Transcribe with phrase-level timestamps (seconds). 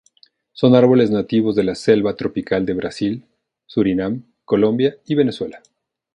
[0.53, 3.25] Son árboles nativos de la selva tropical de Brasil,
[3.67, 5.61] Surinam, Colombia y Venezuela.